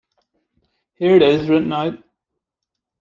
Here 0.95 1.15
it 1.15 1.21
is, 1.21 1.47
written 1.47 1.71
out. 1.73 2.03